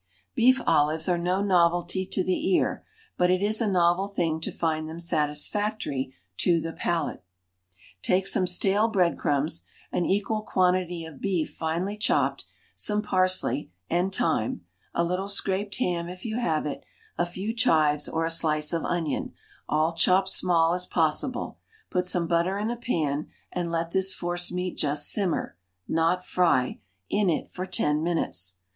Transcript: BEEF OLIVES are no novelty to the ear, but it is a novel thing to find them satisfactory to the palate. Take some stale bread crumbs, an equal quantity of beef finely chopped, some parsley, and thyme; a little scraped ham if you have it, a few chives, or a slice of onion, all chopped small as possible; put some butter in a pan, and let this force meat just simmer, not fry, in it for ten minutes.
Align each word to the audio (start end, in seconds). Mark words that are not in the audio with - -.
BEEF 0.33 0.59
OLIVES 0.65 1.07
are 1.07 1.17
no 1.19 1.43
novelty 1.43 2.07
to 2.07 2.23
the 2.23 2.49
ear, 2.55 2.83
but 3.17 3.29
it 3.29 3.43
is 3.43 3.61
a 3.61 3.67
novel 3.69 4.07
thing 4.07 4.41
to 4.41 4.51
find 4.51 4.89
them 4.89 4.99
satisfactory 4.99 6.11
to 6.37 6.59
the 6.59 6.73
palate. 6.73 7.23
Take 8.01 8.25
some 8.25 8.47
stale 8.47 8.87
bread 8.87 9.15
crumbs, 9.15 9.61
an 9.91 10.07
equal 10.07 10.41
quantity 10.41 11.05
of 11.05 11.21
beef 11.21 11.53
finely 11.55 11.97
chopped, 11.97 12.45
some 12.75 13.03
parsley, 13.03 13.69
and 13.91 14.11
thyme; 14.11 14.65
a 14.95 15.03
little 15.03 15.27
scraped 15.27 15.75
ham 15.75 16.09
if 16.09 16.25
you 16.25 16.39
have 16.39 16.65
it, 16.65 16.83
a 17.19 17.25
few 17.27 17.53
chives, 17.53 18.09
or 18.09 18.25
a 18.25 18.31
slice 18.31 18.73
of 18.73 18.83
onion, 18.83 19.35
all 19.69 19.93
chopped 19.93 20.29
small 20.29 20.73
as 20.73 20.87
possible; 20.87 21.59
put 21.91 22.07
some 22.07 22.25
butter 22.25 22.57
in 22.57 22.71
a 22.71 22.75
pan, 22.75 23.27
and 23.51 23.69
let 23.71 23.91
this 23.91 24.15
force 24.15 24.51
meat 24.51 24.77
just 24.77 25.11
simmer, 25.11 25.55
not 25.87 26.25
fry, 26.25 26.79
in 27.07 27.29
it 27.29 27.47
for 27.47 27.67
ten 27.67 28.01
minutes. 28.01 28.55